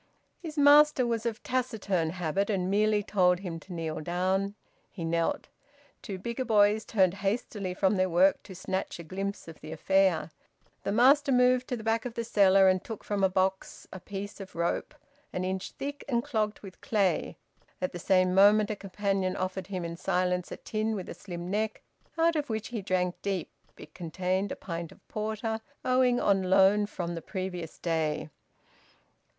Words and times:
His 0.41 0.57
master 0.57 1.05
was 1.05 1.27
of 1.27 1.43
taciturn 1.43 2.09
habit 2.13 2.49
and 2.49 2.71
merely 2.71 3.03
told 3.03 3.41
him 3.41 3.59
to 3.59 3.71
kneel 3.71 3.99
down. 3.99 4.55
He 4.89 5.05
knelt. 5.05 5.49
Two 6.01 6.17
bigger 6.17 6.43
boys 6.43 6.85
turned 6.85 7.13
hastily 7.21 7.75
from 7.75 7.97
their 7.97 8.09
work 8.09 8.41
to 8.45 8.55
snatch 8.55 8.97
a 8.97 9.03
glimpse 9.03 9.47
of 9.47 9.61
the 9.61 9.71
affair. 9.71 10.31
The 10.81 10.91
master 10.91 11.31
moved 11.31 11.67
to 11.67 11.77
the 11.77 11.83
back 11.83 12.05
of 12.05 12.15
the 12.15 12.23
cellar 12.23 12.67
and 12.67 12.83
took 12.83 13.03
from 13.03 13.23
a 13.23 13.29
box 13.29 13.87
a 13.93 13.99
piece 13.99 14.39
of 14.41 14.55
rope 14.55 14.95
an 15.31 15.43
inch 15.43 15.69
thick 15.73 16.03
and 16.09 16.23
clogged 16.23 16.61
with 16.61 16.81
clay. 16.81 17.37
At 17.79 17.91
the 17.93 17.99
same 17.99 18.33
moment 18.33 18.71
a 18.71 18.75
companion 18.75 19.35
offered 19.35 19.67
him, 19.67 19.85
in 19.85 19.97
silence, 19.97 20.51
a 20.51 20.57
tin 20.57 20.95
with 20.95 21.09
a 21.09 21.13
slim 21.13 21.51
neck, 21.51 21.83
out 22.17 22.35
of 22.35 22.49
which 22.49 22.69
he 22.69 22.81
drank 22.81 23.21
deep; 23.21 23.51
it 23.77 23.93
contained 23.93 24.51
a 24.51 24.55
pint 24.55 24.91
of 24.91 25.07
porter 25.07 25.61
owing 25.85 26.19
on 26.19 26.41
loan 26.41 26.87
from 26.87 27.13
the 27.13 27.21
previous 27.21 27.77
day. 27.77 28.31